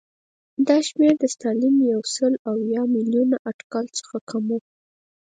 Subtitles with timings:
[0.67, 4.59] دا شمېر د ستالین له یو سل اویا میلیونه اټکل څخه کم و